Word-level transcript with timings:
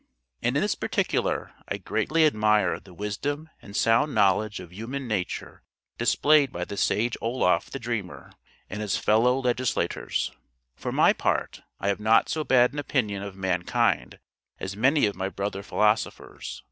And 0.41 0.57
in 0.57 0.61
this 0.63 0.73
particular 0.73 1.51
I 1.67 1.77
greatly 1.77 2.25
admire 2.25 2.79
the 2.79 2.91
wisdom 2.91 3.49
and 3.61 3.75
sound 3.77 4.15
knowledge 4.15 4.59
of 4.59 4.73
human 4.73 5.07
nature 5.07 5.61
displayed 5.99 6.51
by 6.51 6.65
the 6.65 6.75
sage 6.75 7.15
Oloffe 7.21 7.69
the 7.69 7.77
Dreamer 7.77 8.31
and 8.67 8.81
his 8.81 8.97
fellow 8.97 9.39
legislators. 9.39 10.31
For 10.75 10.91
my 10.91 11.13
part, 11.13 11.61
I 11.79 11.89
have 11.89 11.99
not 11.99 12.29
so 12.29 12.43
bad 12.43 12.73
an 12.73 12.79
opinion 12.79 13.21
of 13.21 13.35
mankind 13.35 14.17
as 14.59 14.75
many 14.75 15.05
of 15.05 15.15
my 15.15 15.29
brother 15.29 15.61
philosophers. 15.61 16.59